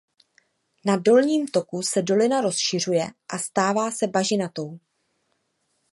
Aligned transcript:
Na 0.85 0.97
dolním 0.97 1.47
toku 1.47 1.81
se 1.81 2.01
dolina 2.01 2.41
rozšiřuje 2.41 3.07
a 3.29 3.37
stává 3.37 3.91
se 3.91 4.07
bažinatou. 4.07 4.79